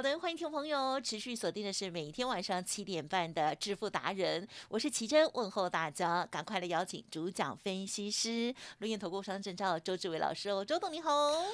[0.00, 11.10] 好的，欢迎听众朋友持续锁定的是每天晚上七点半的致富达人，我是奇珍，问候大家，赶快来邀请主讲分析师陆燕投顾商证照周志伟老师哦，周董你好，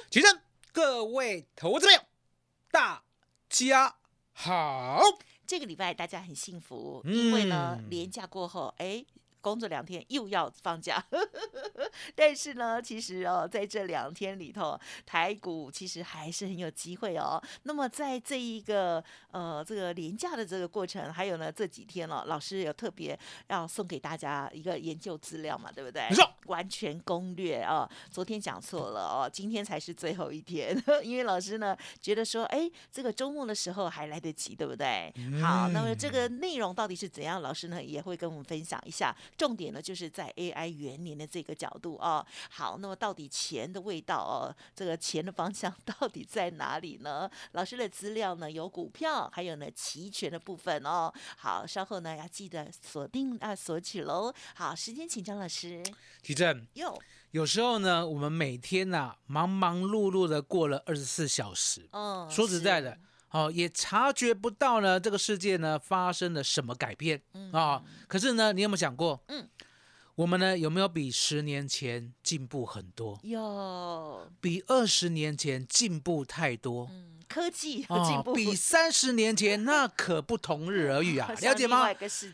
[0.09, 0.39] 奇珍，
[0.71, 2.01] 各位投资朋友，
[2.71, 3.03] 大
[3.49, 3.97] 家
[4.31, 5.01] 好。
[5.45, 9.05] 这个礼拜大家很幸福，嗯因为呢，连假过后，哎。
[9.41, 11.03] 工作两天又要放假，
[12.15, 17.41] 但是呢，其实哦，在这两天里头，台股其实还是很有机会哦。
[17.63, 26.07] 那么在这一个呃这个廉价的这个过程，还有呢这几天了、老师有特别要送给大家一个研究资料嘛，对不对？
[26.47, 35.13] 完全攻略啊、昨天讲错了哦，今天才是最后一天， 因为老师呢觉得说，哎，这个周末的时候还来得及，对不对？
[35.41, 37.41] 好，那么这个内容到底是怎样？
[37.41, 39.15] 老师呢也会跟我们分享一下。
[39.37, 42.25] 重点呢就是在 AI 元年的这个角度哦。
[42.49, 47.29] 好，那么到底钱的味道哦，这个钱的方向 到底在哪里呢？
[47.51, 51.13] 老师的资料呢有股票，还有呢期权的部分哦。
[51.37, 54.33] 好，稍后呢要记得锁定啊索取喽。
[54.55, 55.83] 好，时间请张老师
[56.23, 56.97] 提正，哟。
[57.31, 62.97] 有时候呢，我们每天呐、忙忙碌碌的过了二十四小时，嗯，说实在的，，
[63.31, 69.47] 哦，也察觉不到呢这个世界呢发生了什么改变嗯啊、可是呢，你有没有想过，嗯，
[70.15, 73.19] 我们呢有没有比十年前进步很多？
[73.23, 76.87] 哟，比二十年前进步太多？
[76.91, 81.87] 嗯，科技有哦进步，比三十年前那可不同日而语啊， 了解吗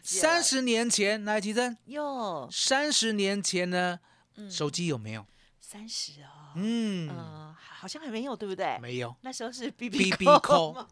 [0.03, 4.00] 三十年前，来提真，哟，三十年前呢，
[4.36, 5.26] 嗯手机有没有？
[5.59, 8.78] 三十哦，嗯，嗯，好像还没有，对不对？
[8.80, 9.16] 没有。
[9.22, 10.88] 那时候是 B B B 扣扣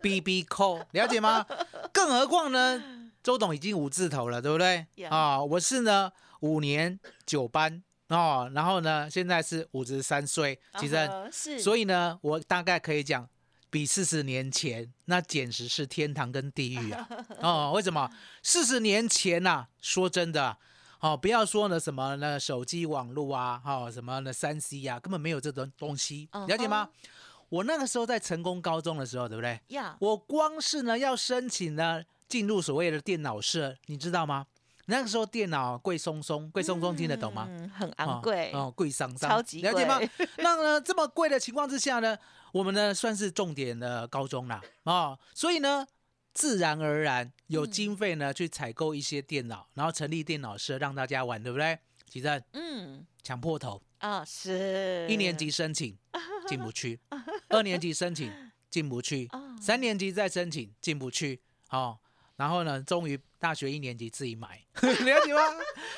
[0.00, 1.44] ，B B 扣，了解吗？
[1.92, 2.82] 更何况呢，
[3.22, 6.10] 周董已经五字头了，对不对啊，我是呢
[6.40, 13.28] 五年九班哦，然后呢现在是五十三岁，其实，所以呢，我大概可以讲，
[13.70, 17.08] 比四十年前那简直是天堂跟地狱啊！
[17.42, 18.10] 哦，为什么？
[18.42, 20.58] 四十年前呐、说真的啊。
[21.00, 26.88] 哦，不要说呢什么呢手机网络啊，哦什么呢三 C 呀、根本没有这种东西，嗯了解吗？
[27.48, 29.60] 我那个时候在成功高中的时候，对不对？
[29.68, 34.46] 呀，我光是呢要申请呢进入所谓的电脑社，你知道吗？
[34.86, 37.46] 那个时候电脑贵松松，贵松松听得懂吗？
[37.50, 40.00] 嗯，很哦昂贵，哦，贵桑桑，超级了解吗？
[40.38, 42.16] 那呢这么贵的情况之下呢，
[42.52, 45.86] 我们呢算是重点的高中啦，哦，所以呢。
[46.36, 47.70] 自然而然有嗯。
[47.70, 51.78] 经费呢，去采购一些电脑，然后成立电脑社让大家玩，对不对？
[52.08, 53.04] 其正嗯。
[53.22, 55.06] 抢破头，啊是。
[55.10, 55.96] 一年级申请
[56.46, 57.00] 进不去，
[57.48, 58.32] 二年级申请
[58.70, 59.28] 进不去。
[59.32, 61.98] 哦，三年级再申请进不去，哦，
[62.36, 65.40] 然后呢，终于大学一年级自己买， 了解吗？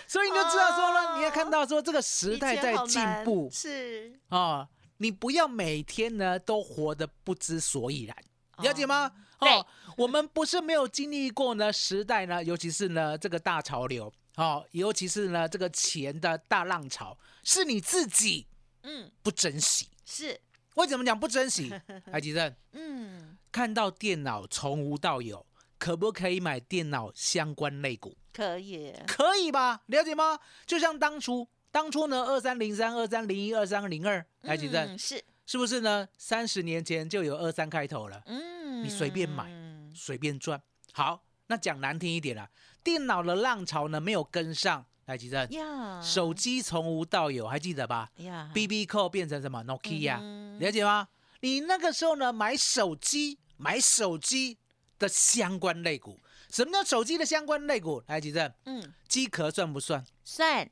[0.07, 3.51] 所以你就知道说呢，你也看到说这个时代在进步。
[3.53, 4.19] 是。
[4.31, 4.67] 哦，
[4.97, 8.17] 你不要每天呢都活得不知所以然，
[8.63, 9.11] 了解吗？
[9.11, 9.67] 对哦，
[9.97, 18.47] 我们不是没有经历过呢时代呢，尤其是呢这个大潮流，哦，尤其是呢这个钱的大浪潮，是你自己
[18.83, 19.89] 嗯不珍惜。
[20.05, 20.41] 是
[20.75, 21.73] 为什么讲不珍惜？
[22.11, 25.45] 海吉正嗯看到电脑从无到有，
[25.79, 28.17] 可不可以买电脑相关类股？
[28.33, 29.83] 可以可以吧？
[29.87, 30.39] 了解吗？
[30.67, 36.07] 就像当初，当初呢，二三零三、二三零一、二三零二，海吉正、嗯是是不是呢？
[36.19, 40.61] 三十年前就有二三开头了，嗯你随便买嗯随便赚。
[40.93, 42.49] 好，那讲难听一点啦，
[42.83, 51.09] 电脑的浪潮呢没有跟上，来吉正，呀手机从无到有，还记得吧呀？B B 扣变成什么 Nokia，、嗯了解吗？
[51.41, 54.59] 你那个时候呢，买手机，买手机
[54.99, 56.19] 的相关类股。
[56.51, 58.03] 什么叫手机的相关类股？
[58.07, 60.05] 来，吉正，嗯机壳算不算？
[60.25, 60.69] 算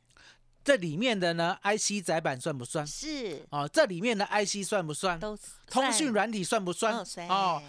[0.64, 2.85] 这里面的呢 IC 载板算不算？
[2.85, 5.20] 是哦，这里面的 IC 算不算？
[5.20, 5.38] 都
[5.70, 6.94] 通讯算软体算不算？
[6.94, 7.62] 嗯算哦，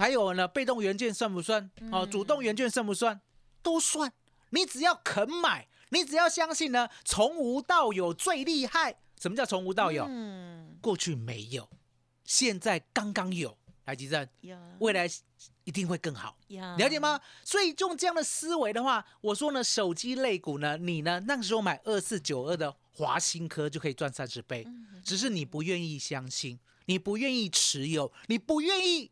[0.00, 1.70] 还有呢，被动元件算不算？
[1.92, 3.20] 哦，主动元件算不算？
[3.62, 4.10] 都算。
[4.48, 8.96] 你只要肯买，你只要相信呢，从无到有最厉害。
[9.20, 10.06] 什么叫从无到有？
[10.08, 11.68] 嗯，过去没有，
[12.24, 13.58] 现在刚刚有。
[13.84, 14.26] 来，吉正，
[14.78, 15.06] 未来
[15.64, 16.34] 一定会更好。
[16.48, 17.20] 了解吗？
[17.44, 24.66] 所以用这样的思维的话，我说呢，手机类股呢，你呢那个时候买二四九二的华新科就可以赚三十倍，
[25.04, 29.10] 只是你不愿意相信，你不愿意持有，你不愿意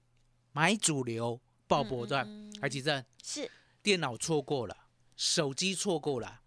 [0.59, 2.29] 买主流爆波段。
[2.61, 3.49] 来，吉正，是
[3.81, 4.77] 电脑错过了，
[5.15, 6.41] 手机错过了，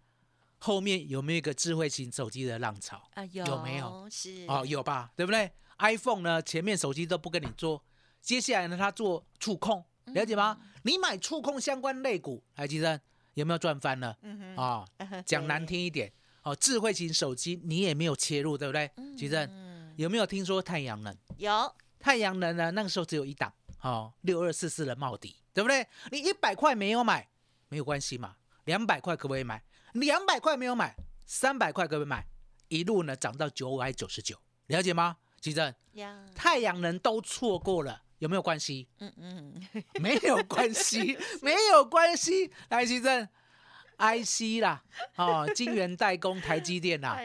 [0.58, 3.08] 后面有没有一个智慧型手机的浪潮？
[3.14, 4.06] 啊，有有没有？
[4.10, 7.82] 是哦，有吧，对不对？iPhone 呢，前面手机都不跟你做，
[8.20, 10.58] 接下来呢，它做触控，了解吗？
[10.82, 13.00] 你买触控相关类股，来，吉正
[13.32, 14.14] 有没有赚翻了？
[14.56, 14.84] 啊、
[15.24, 16.12] 讲难听一点，
[16.42, 18.90] 哦，智慧型手机你也没有切入，对不对？
[19.16, 21.16] 吉正嗯，有没有听说太阳能？
[21.38, 23.50] 有太阳能呢，那个时候只有一档，
[23.82, 25.86] 哦，六二四四的茂底，对不对？
[26.10, 27.28] 你一百块没有买，
[27.68, 29.62] 没有关系嘛，两百块可不可以买？
[29.92, 30.94] 两百块没有买，
[31.26, 32.26] 三百块可不可以买？
[32.68, 34.36] 一路呢涨到九百九十九，
[34.68, 35.18] 了解吗？
[35.40, 38.88] 吉正，呀，太阳能都错过了，有没有关系？
[39.00, 42.50] 嗯嗯，没有关系， 没有关系。
[42.68, 43.28] 来，吉正
[43.98, 44.82] ，IC 啦，
[45.16, 47.18] 哦，晶圆代工，台积电啦，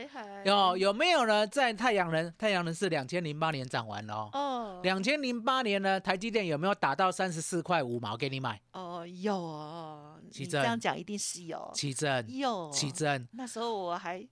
[0.44, 1.45] 有有没有呢？
[1.48, 4.30] 在太阳能，太阳能是两千零八年涨完了哦。
[4.33, 4.46] 哦
[4.83, 8.62] 两千零八年呢，台积电有没有打到三十四块五毛给你买？
[8.71, 11.71] 哦有哦，你这样讲一定是有。
[11.74, 12.71] 奇正，有。
[12.71, 14.25] 奇正，那时候我还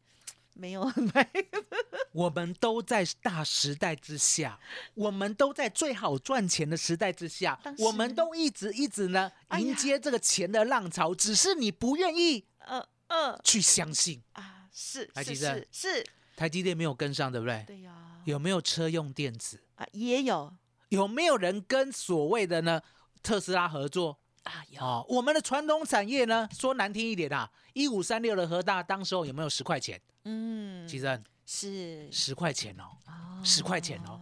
[0.54, 1.30] 没有买，
[2.12, 4.60] 我们都在大时代之下，
[4.94, 13.40] 我们都在最好赚钱的时代之下当，我们都一直一直呢哎迎接这个钱的浪潮，只是你不愿意呃呃。
[13.44, 14.22] 去相信。
[14.34, 16.06] 啊，是是是，
[16.36, 17.64] 台积电没有跟上，对不对？
[17.68, 19.64] 对呀，有没有车用电子？
[19.76, 20.54] 啊也有
[20.90, 22.82] 有没有人跟所谓的呢
[23.24, 24.20] 特斯拉合作？
[24.44, 30.00] 啊有哦，我们的传统产业呢，说难听一点啊，一五三六的和大，当时候有没有十块钱？
[30.26, 34.22] 嗯其实是十块钱哦，哦10块钱哦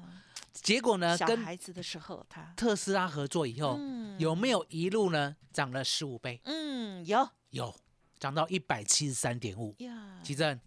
[0.54, 6.40] 结果呢，小跟孩子的时候他特斯拉合作以后，嗯有没有一路呢涨了十五倍？
[6.46, 7.76] 嗯有有，
[8.20, 9.76] 涨到一百七十三点五。
[9.80, 10.60] 呀其正，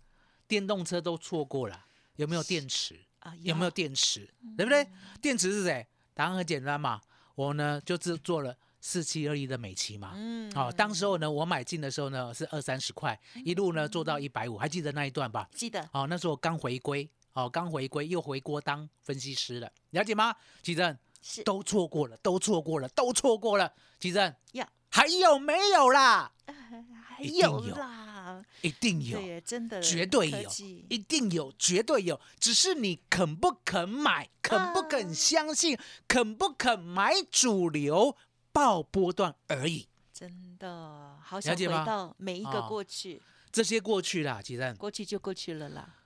[0.47, 1.87] 电动车都错过了，
[2.17, 3.06] 有没有电池？
[3.27, 4.29] 啊有没有电池？
[4.57, 4.87] 对不对？
[5.21, 5.87] 电池是谁？
[6.15, 7.01] 答案很简单嘛，
[7.35, 10.13] 我呢就只做了四七二一的美琪嘛。
[10.15, 15.49] 嗯好、当时候呢，我买进的时候呢是二三十块，一路呢做到一百五，还记得那一段吧？
[15.53, 20.35] 记得哦，那时候刚回归，哦，刚回归又回国当分析师了，了解吗？
[20.63, 23.73] 奇正是都错过了，都错过了，都错过了。
[23.99, 26.31] 奇正呀还有没有啦？
[27.05, 27.75] 还有有
[28.27, 30.51] 啦，一定有对，真的绝对有，
[30.89, 35.79] 一定有，绝对有，只是你肯不肯买，肯不肯啊相信，
[36.09, 38.17] 肯不肯买主流
[38.53, 39.87] 爆波段而已。
[40.13, 43.21] 真的好想回到每一个哦过去，
[43.53, 45.97] 这些过去啦，奇正，过去就过去了啦，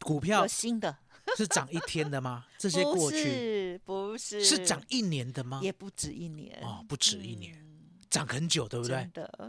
[0.00, 0.98] 股票有新的，
[1.36, 2.44] 是涨一天的吗？
[2.58, 3.16] 这些过去。
[3.18, 4.44] 是不是。
[4.44, 5.60] 是涨一年的吗？
[5.62, 6.58] 也不止一年。
[6.62, 7.71] 哦，不止一年，嗯
[8.12, 9.08] 涨很久，对不对？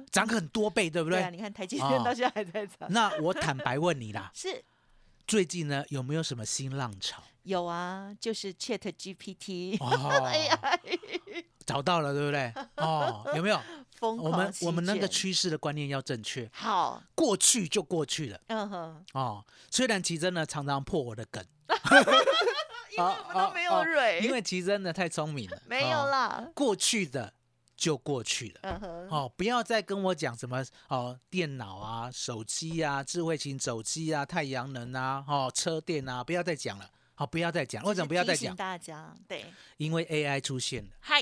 [0.10, 1.22] 涨很多倍，对不对？
[1.22, 1.36] 啊，对？
[1.36, 1.90] 你看台积哦。
[1.90, 4.64] 电到现在还在涨，那我坦白问你啦， 是。
[5.28, 7.22] 最近呢有没有什么新浪潮？
[7.44, 10.80] 有啊，就是 Chat GPT，哦， 哎呀，
[11.66, 12.54] 找到了，对不对？
[12.78, 13.60] 哦， 有没有？
[14.00, 15.10] 疯我狂席们我们那个卷。
[15.10, 18.40] 趋势的观念要正确，好，过去就过去了。
[18.48, 19.46] 嗯哼，哦。
[19.70, 21.44] 虽然奇珍呢常常破我的梗，
[22.98, 27.34] 因为我们都没有蕊，因为奇珍呢太聪明了，没有哦啦，过去的
[27.84, 29.08] 就过去了。
[29.10, 36.90] 哦，不要再跟我讲什么哦，电脑啊、手机啊、智慧型手机啊、太阳能啊、哦车电啊，不要再讲了。
[37.14, 38.56] 好、不要再讲，为什么不要再讲？
[38.56, 39.44] 大家，对，
[39.76, 41.22] 因为 AI 出现了嗨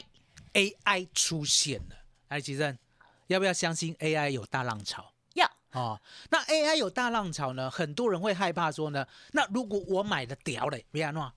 [0.53, 1.95] ，，AI 出现了。
[2.27, 2.77] 哎，吉正，
[3.25, 5.11] 要不要相信 AI 有大浪潮？
[5.33, 5.99] 要哦，
[6.29, 11.33] 那 AI 有大浪潮呢，很多人会害怕说呢，那如果我买的屌嘞，别安诺，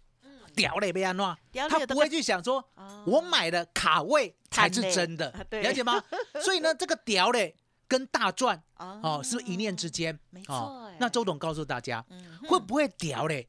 [0.54, 6.02] 屌嘞，被安诺，屌嘞有的他不会去想说，哦我买的卡位才是真的了解吗？
[6.42, 7.54] 所以呢，这个屌嘞
[7.88, 10.18] 跟大赚哦哦，是不是一念之间？
[10.30, 13.48] 没错那周董告诉大家，嗯会不会屌嘞？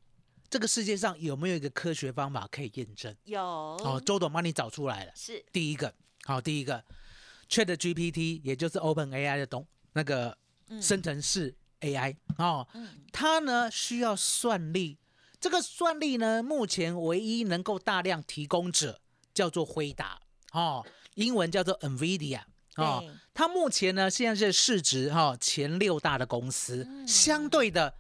[0.50, 3.14] 这个世界上有没有一个科学方法可以验证？
[3.26, 5.12] 有哦，周董帮你找出来了。
[5.16, 5.94] 是第一个，
[6.24, 6.84] 好，第一个
[7.50, 10.38] ，Chat GPT，也就是 Open AI 的东那个
[10.82, 14.98] 生成式 AI 哦，嗯它呢需要算力，
[15.46, 19.00] 这个算力呢，目前唯一能够大量提供者
[19.32, 20.20] 叫做辉达
[20.54, 20.84] 哦，
[21.14, 22.40] 英文叫做 NVIDIA
[22.78, 27.94] 哦、它目前呢现在是市值哈、前六大的公司，嗯相对的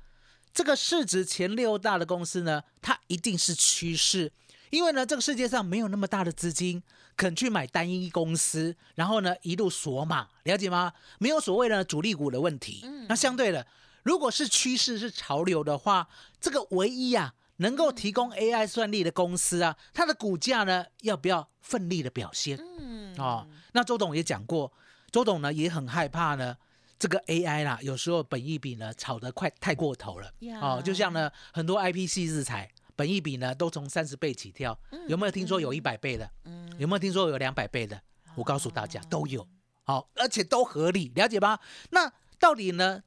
[0.56, 4.32] 这个市值前六大的公司呢，它一定是趋势，
[4.72, 6.82] 因为呢这个世界上没有那么大的资金
[7.16, 10.92] 肯去买单一公司，然后呢一路锁码，了解吗？
[11.20, 12.82] 没有所谓的主力股的问题。
[12.86, 13.68] 嗯那相对的，
[14.06, 16.08] 如果是趋势是潮流的话，
[16.40, 22.56] 这个唯一啊能够提供 AI 算力的公司啊，它的股价呢要不要奋力的表现？
[22.80, 24.72] 嗯哦，那周董也讲过，
[25.10, 26.56] 周董呢也很害怕呢，
[27.00, 36.30] 这个 AI 啦，有时候本益比呢炒得快太过头了呀哦，就像呢很多 IPC 日材本益比呢都从三十倍起跳，有没有听说有一百倍的？
[36.44, 38.00] 嗯有没有听说有两百倍的？
[38.36, 39.48] 我告诉大家都有，
[39.84, 41.60] 好、而且都合理，了解吧？
[41.90, 43.02] 那到底呢，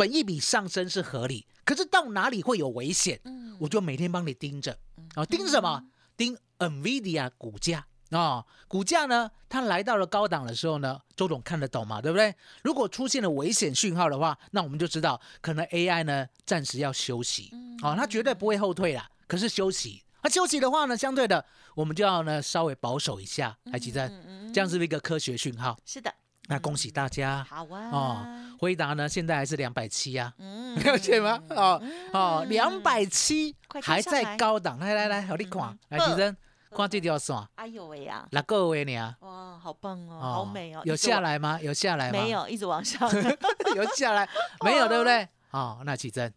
[0.00, 3.20] 本益比上升是合理，可是到哪里会有危险？
[3.24, 4.78] 嗯我就每天帮你盯着，
[5.14, 5.84] 啊、盯什么？
[6.16, 12.34] 盯 NVIDIA 股价啊、股价呢，它来到了高档的时候呢，周总看得懂嘛，对不对？
[12.62, 17.52] 如果出现了危险讯号的话，那我们就知道可能 AI 呢暂时要休息，
[17.82, 20.02] 哦，它绝对不会后退啦，可是休息。
[20.22, 25.78] 那、休息的话呢，相对的，我们就要呢稍微保守一下，来吉珍，嗯这样是不是一个科学讯号？
[25.84, 26.10] 是的，
[26.48, 27.46] 那恭喜大家。
[27.48, 30.74] 好啊，哦，辉达呢现在还是两百七啊，嗯。
[30.82, 31.40] 了解吗？
[31.50, 31.82] 哦
[32.12, 36.10] 哦，两百七还在高档，来来来，好你看，来嗯。
[36.10, 36.36] 吉珍，
[36.70, 39.14] 看这条线，哎呦喂呀，六个位呢？
[39.20, 41.60] 哇，好棒哦，好美哦，有下来吗？
[41.60, 42.18] 有下来吗？
[42.18, 43.08] 没，有，一直往上，
[43.76, 44.28] 有下来，
[44.64, 45.28] 没有，对不对？
[45.50, 46.32] 哦，那启真，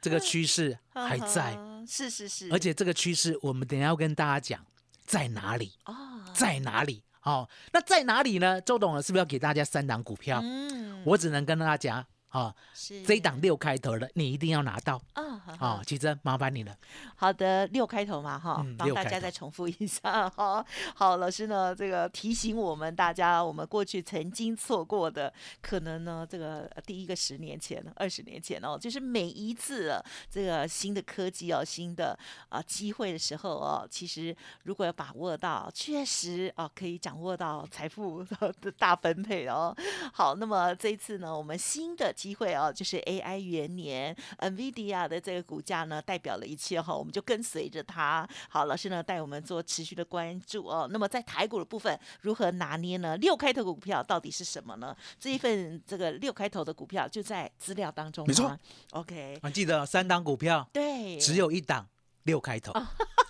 [0.00, 4.64] 这个趋势还在，嗯，是是是，而且这个趋势我们等下要跟大家讲
[5.04, 5.94] 在哪里，哦，
[6.34, 7.02] 在哪里？
[7.28, 8.58] 哦，那在哪里呢？
[8.62, 10.40] 周董呢，是不是要给大家三档股票？
[10.42, 15.00] 嗯，我只能跟大家讲，哦，是这一档六开头的，你一定要拿到。
[15.14, 16.76] 啊，好奇珍，麻烦你了。
[17.16, 20.64] 好的，六开头嘛，哈嗯，帮大家再重复一下哈。
[20.94, 32.18] 好，老师呢，这个提醒我们大家，我们过去曾经错过的，可能呢，这个呃第一个十年前、二十年前哦，就是每一次啊这个新的科技哦、新的
[32.48, 38.24] 啊机会的时候哦，其实如果要把握到，确实啊可以掌握到财富
[38.60, 39.74] 的大分配哦。
[40.12, 48.28] 好，那么这一次呢，我们新的机会哦，就是 AI 元年，NVIDIA 的这个股价呢，代表了一切哈、我们就跟随着它。
[48.48, 50.88] 好，老师呢带我们做持续的关注哦。
[50.90, 53.16] 那么在台股的部分，如何拿捏呢？
[53.18, 54.96] 六开头的股票到底是什么呢？
[55.20, 58.58] 这一份这个六开头的股票就在资料当中吗，没错
[58.90, 61.86] OK，我，记得三档股票对，只有一档
[62.24, 62.72] 六开头，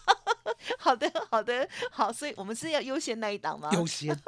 [0.79, 3.69] 好的，好的，好，所以我们是要优先那一档吗？
[3.75, 4.19] 优先。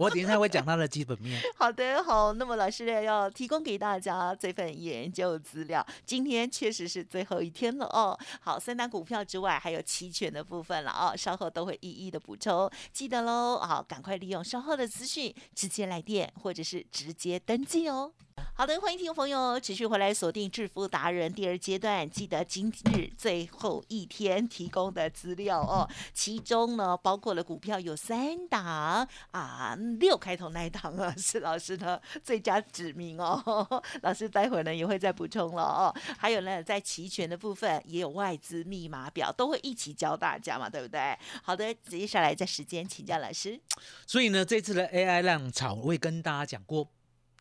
[0.00, 1.38] 我等一下会讲它的基本面。
[1.58, 8.18] 好的，好，那么老师呢要提供给大家这份研究资料，今天确实是最后一天了哦。
[8.40, 13.58] 好，三单股票之外还有期权的部分了哦，稍后都会一一的补充，记得喽。
[13.58, 18.10] 好，赶快利用稍后的资讯直接来电或者是直接登记哦。
[18.54, 33.66] 好的，欢迎听众朋友持续回来锁定致富达人第二阶段，记得今日最后一天提供的资料哦，其中呢包括了股票有三档啊，六开头那一档啊是老师的最佳指明哦，
[34.02, 41.18] 老师待会儿呢也会再补充了哦，还有呢在期权的部分也有外资密码表，都会一起教大家嘛，对不对？
[41.42, 43.58] 好的，接下来在时间请教老师，
[44.06, 46.86] 所以呢，这次的 AI 浪潮，我也跟大家讲过，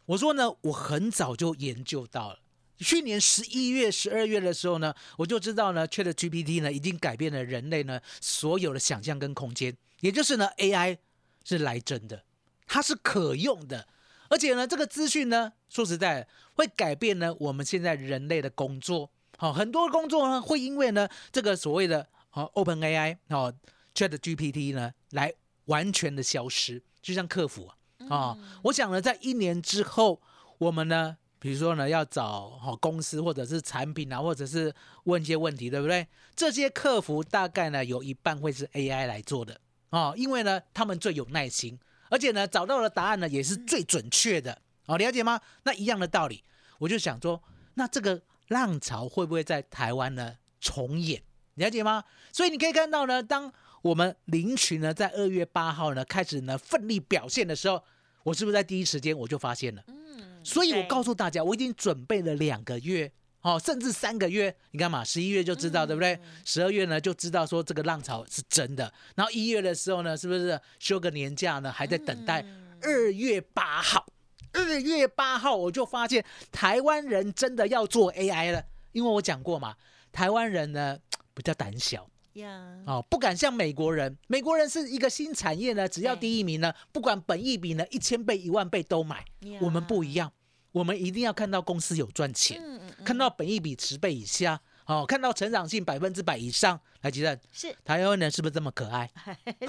[0.10, 2.40] 我说呢，我很早就研究到了。
[2.80, 10.98] 去年十一月、十二月的时候呢，我就知道呢，Chat GPT 呢已经改变了人类呢所有的想象跟空间，也就是呢 AI
[11.44, 12.24] 是来真的，
[12.66, 13.88] 它是可用的，
[14.30, 23.54] 而且呢这个资讯呢，说实在会改变呢我们现在人类的工作，好、很多工作呢会因为呢这个所谓的哦 Open AI 哦
[23.94, 25.32] Chat GPT 呢来
[25.66, 27.70] 完全的消失，就像客服。
[28.10, 30.22] 啊、我想呢，在一年之后，
[30.58, 34.74] 我们呢，比如说呢，要找好、公司或者是产品啊，或者是
[35.06, 36.08] 问一些问题，对不对？
[36.36, 39.60] 这些客服大概呢有一半会是 AI 来做的
[39.92, 45.40] 啊、因为呢，他们最有耐心，而且呢，找到的答案呢也是最准确的哦，了解吗？
[45.64, 46.44] 那一样的道理，
[46.80, 47.42] 我就想说，
[47.76, 51.22] 那这个浪潮会不会在台湾呢重演？
[51.56, 52.04] 了解吗？
[52.32, 53.52] 所以你可以看到呢，当
[53.82, 57.84] 我们林群呢在二月八号呢开始呢奋力表现的时候，
[58.24, 59.84] 我是不是在第一时间我就发现了？
[59.88, 63.12] 嗯，所以我告诉大家，我已经准备了两个月，
[63.42, 64.54] 哦，甚至三个月。
[64.72, 66.20] 你看嘛，十一月就知道，对不对？
[66.44, 72.46] 十二月呢就知道说这个浪潮是真的，然后一月的时候呢，是不是休个年假呢，还在等待
[72.82, 74.06] 二月八号？
[74.52, 79.76] 二月八号我就发现台湾人真的要做 AI 了，因为我讲过嘛，
[80.12, 80.98] 台湾人呢
[81.34, 82.10] 比较胆小。
[82.34, 89.26] 呀，哦，不敢像美国人，美国人是一个新产业呢，只要第一名呢，不管本益比呢一千倍、一万倍都买。
[89.62, 90.32] 我们不一样，
[90.72, 96.80] 我们一定要看到公司有赚钱，嗯嗯嗯，看到本益比十倍以下，哦，看到成长性百分之百以上。
[97.02, 99.10] 来，吉正，是，台湾人是不是这么可爱？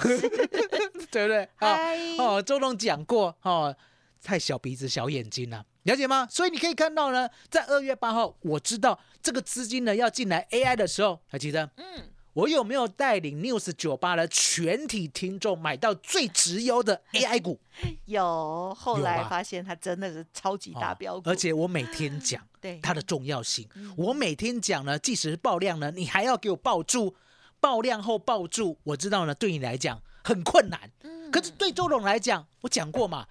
[1.11, 1.43] 对不对？
[1.57, 3.75] 啊、嗨，哦，周董讲过哦，
[4.21, 6.27] 太小鼻子小眼睛了，了解吗？
[6.29, 17.59] 所以你可以看到呢，在二月八号，我知道这个资金呢要进来 AI 的时候，还记得嗯，我有没有带领 News 酒吧的全体听众买到最直优的 AI 股？
[18.05, 27.13] 有，后来发现它真的是超级大哦标股，而且我每天讲 对它的重要性，嗯我每天讲呢，即使是爆量呢，你还要给我抱住，
[27.59, 30.89] 爆量后抱住，我知道呢，对你来讲很困难。
[31.03, 33.25] 嗯可是对周董来讲，我讲过嘛，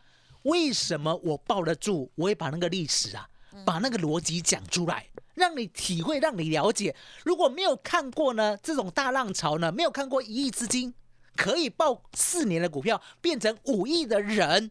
[0.45, 2.11] 为什么我抱得住？
[2.15, 6.95] 我会把那个历史啊，嗯把那个逻辑讲出来，让你体会，让你了解。
[7.25, 10.95] 如果没有看过呢，这种大浪潮呢，没有看过一亿资金
[11.37, 14.71] 可以报四年的股票变成五亿的人，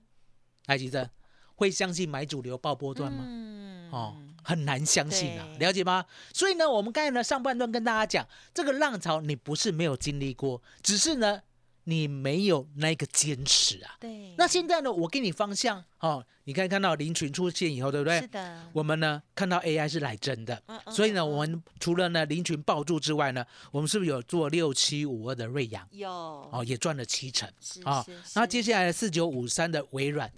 [0.66, 1.10] 来吉正
[1.56, 3.24] 会相信买主流报波段吗？
[3.26, 6.06] 嗯哦，很难相信啊，对了解吗？
[6.32, 11.42] 所以呢，我们刚才呢上半段跟大家讲，这个浪潮你不是没有经历过，只是呢
[11.90, 13.96] 你没有那个坚持啊。
[14.00, 18.28] 对，那现在呢，我给你方向哦，你可以看到林群出现以后，对不对是？
[18.28, 25.88] 的，我们呢看到 AI 是来真的，嗯嗯所以呢，嗯我们除了呢林群抱住之外呢，我们是不是有做六七五二的瑞阳？
[25.92, 28.16] 有哦，也赚了七成是啊是。
[28.36, 30.32] 那是接下来四九五三的微软，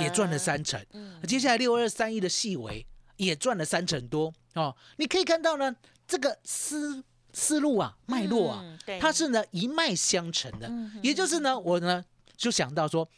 [0.00, 0.84] 也赚了三成。
[0.92, 2.84] 嗯接下来六二三一的细微
[3.16, 4.74] 也赚了三成多哦。
[4.96, 5.76] 你可以看到呢，
[6.06, 7.04] 这个思
[7.38, 10.66] 思路啊，脉络啊，嗯它是呢一脉相承的。
[10.68, 12.04] 嗯也就是呢，我呢
[12.36, 13.08] 就想到说，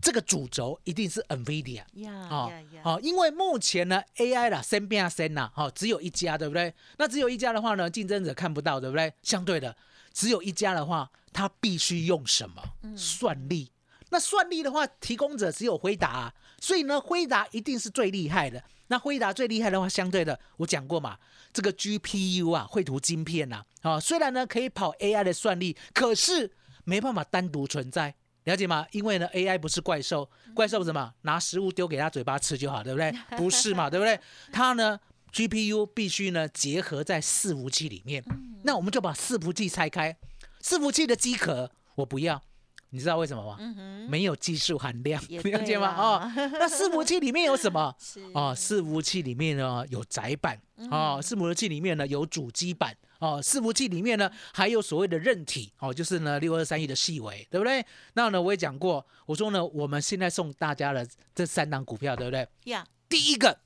[0.00, 1.82] 这个主轴一定是 NVIDIA。
[1.94, 6.74] 呀哦哦，因为目前呢，AI 啦，先变先呐，哦，只有一家，对不对？
[6.98, 9.12] 那只有一家的话呢，竞争者看不到，对不对？
[9.22, 9.76] 相对的，
[10.12, 12.62] 只有一家的话，它必须用什么？
[12.82, 13.70] 嗯算力。
[14.10, 18.62] 那算力的话，提供者只有回答、啊，所以呢，辉达一定是最厉害的。
[18.88, 21.18] 那辉达最厉害的话，相对的，我讲过嘛，
[21.52, 26.50] 这个 GPU 啊，绘图晶片呐、啊，啊，虽然呢可以跑 AI 的算力，可是
[26.84, 28.14] 没办法单独存在。
[28.44, 28.86] 了解吗？
[28.92, 31.12] 因为呢，AI 不是怪兽，怪兽什么？
[31.22, 33.12] 拿食物丢给他嘴巴吃就好，对不对？
[33.36, 34.18] 不是嘛，对不对？
[34.50, 34.98] 它呢
[35.34, 38.24] ，GPU 必须呢结合在伺服器里面。
[38.64, 40.16] 那我们就把伺服器拆开，
[40.62, 42.42] 伺服器的机壳我不要，
[42.90, 43.56] 你知道为什么吗？
[43.60, 45.94] 嗯，没有技术含量，也 了解吗？
[45.96, 47.94] 哦，那伺服器里面有什么？
[48.34, 57.84] 哦，伺服器里面呢有载板，哦，伺服器里面呢有主机板，哦，伺服器里面呢还有所谓的韧体，哦，就是呢六二三一的细微，对不对？
[58.14, 62.48] 那呢我也讲过，我说呢我们现在送大家的这三档股票，对不对？
[62.64, 63.58] 呀，第一个，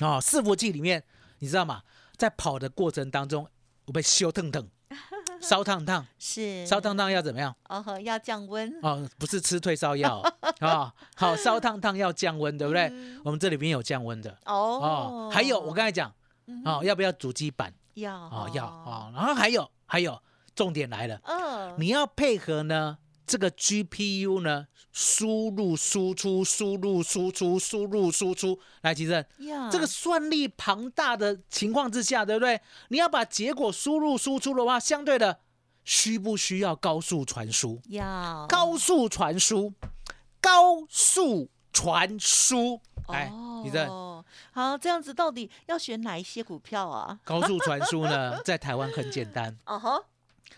[0.00, 1.02] 哦，伺服器里面
[1.38, 1.82] 你知道吗？
[2.16, 3.48] 在跑的过程当中，
[3.86, 4.68] 我被烧烫烫，
[5.48, 6.66] 烧烫烫，是。
[6.66, 7.54] 烧烫烫要怎么样？
[7.68, 10.22] 哦呵，要降温，哦，不是吃退烧药。
[10.60, 12.88] 啊、 好，烧烫烫要降温，对不对？
[12.92, 13.20] 嗯。
[13.24, 14.30] 我们这里面有降温的。
[14.46, 14.54] 哦。
[14.54, 16.12] 哦，还有我刚才讲
[16.46, 16.62] 嗯。
[16.64, 17.72] 哦，要不要主机板？
[17.94, 18.14] 要。
[18.14, 20.20] 哦，要哦，然后还有还有，
[20.54, 32.60] 重点来了，嗯，你要配合呢这个 GPU 呢输入输出输入输出输入输出，来，其正，呀这个算力庞大的情况之下，对不对？
[32.88, 35.40] 你要把结果输入输出的话，相对的
[35.84, 37.80] 需不需要高速传输？
[37.88, 39.72] 要高速传输，
[40.40, 43.32] 高速传输，哎，
[43.64, 47.18] 你这哦，好，这样子到底要选哪一些股票啊？
[47.24, 50.04] 高速传输呢，在台湾很简单， 哦吼，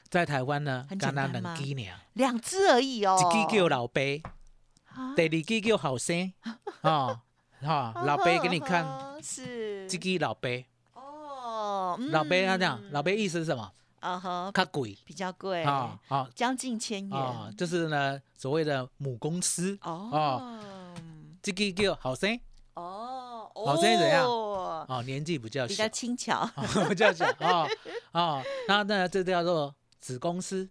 [0.09, 1.55] 在台湾呢很，简刚刚单吗？
[1.55, 4.01] 两支呢，两只而已哦，一支叫老爸，
[4.95, 5.15] 啊？
[5.17, 6.33] 第二支叫好生，
[6.83, 7.21] 哦，
[7.63, 9.89] 哈，老贝给你看，哦是。
[9.89, 13.73] 这支老贝，哦，老贝他这样老贝意思是什么？
[14.01, 14.97] 啊哈，较贵。
[15.05, 15.63] 比较贵。
[15.65, 20.59] 啊，啊将近千啊，元就是呢所谓的母公司，哦。
[21.43, 22.39] 这支叫好生，
[22.75, 24.25] 哦好这样怎样？
[24.27, 24.87] 哦。
[24.89, 26.49] 哦，年纪比较比小较，轻巧，
[26.89, 27.67] 比较小啊
[28.17, 30.69] 啊，那那这叫做子公司。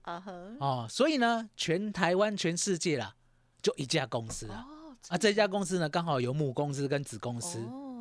[0.60, 3.14] 哦，所以呢，全台湾全世界啦，
[3.62, 7.60] 就一家公司啊哦啊，这家公司呢刚好有母公司跟子公司。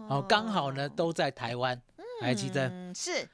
[0.08, 1.80] 哦，刚好呢都在台湾，
[2.20, 2.68] 还记得？
[2.68, 3.28] 嗯是。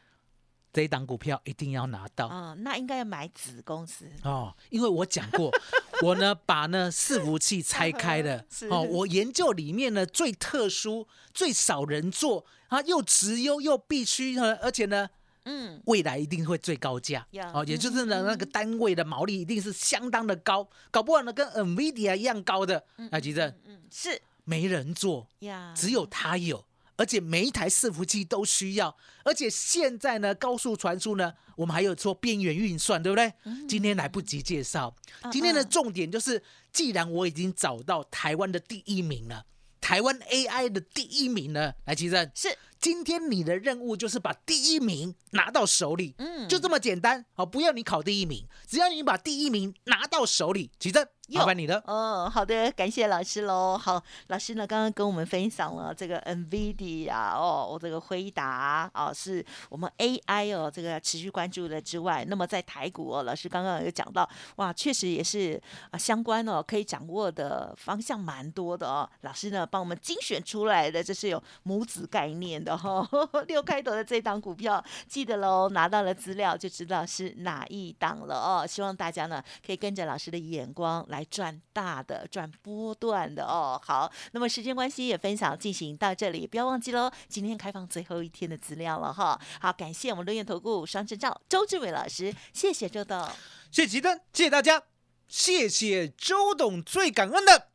[0.72, 2.28] 这一档股票一定要拿到。
[2.28, 4.08] 啊，那应该要买子公司。
[4.22, 5.50] 哦，因为我讲过，
[6.02, 8.44] 我呢把呢伺服器拆开了。
[8.70, 15.10] 哦，我研究里面呢最特殊、最少人做啊，又直优又必须呢，而且呢
[15.44, 15.80] 嗯。
[15.86, 17.26] 未来一定会最高价。
[17.32, 17.50] 呀。
[17.54, 24.20] 哦，也就是呢那个单位的毛利一定是相当的高，搞不好呢跟 NVIDIA 一样高的，那其实嗯是。
[24.44, 26.64] 没人做，呀，只有他有。
[26.96, 33.32] 而且每一台伺服器都需要，而且现在呢，高速传输呢，我们还有做边缘运算，对不对？
[33.68, 34.92] 今天来不及介绍，
[35.30, 39.46] 今天的重点就是，既然我已经找到台湾的第一名了，
[39.80, 42.48] 台湾 AI 的第一名了，来，奇正，是
[42.80, 47.26] 今天你的任务就是把第一名拿到手里，嗯就这么简单。
[47.34, 51.06] 好，不要你考第一名，只要你把第一名拿到手里，起正，
[51.38, 51.82] 麻烦你的。
[51.86, 53.78] 哦，好的，感谢老师喽。
[53.78, 69.08] 好，老师呢刚刚跟我们分享了这个 NVIDIA 哦，我这个辉达啊，是我们 AI 哦这个持续关注的之外，那么在台股哦，老师刚刚有讲到，哇，确实也是啊相关哦，可以掌握的方向蛮多的哦。
[69.22, 78.66] 老师呢帮我们精选出来的，这是有母子概念的哈、哦， 六开头的这档股票，记得喽，拿到了资料就知道是哪一档了哦。
[78.66, 83.80] 希望大家呢可以跟着老师的眼光来赚大的、赚波段的哦。
[83.84, 89.40] 好，那么时间关系也分享进行到这里，不要忘记喽，今天开放最后一天的资料了哈。
[89.60, 93.28] 好，感谢我们乐园投顾双证照周志伟老师，谢谢周董。
[93.70, 94.82] 谢谢奇正，谢谢大家，
[95.28, 97.68] 谢谢周董，最感恩的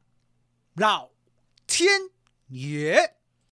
[0.75, 1.09] 老
[1.65, 1.89] 天
[2.47, 3.14] 爷。